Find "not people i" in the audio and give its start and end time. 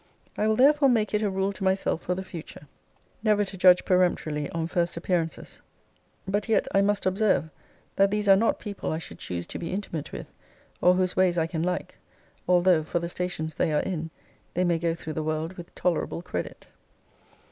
8.35-8.97